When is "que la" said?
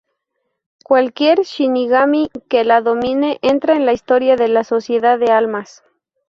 2.49-2.81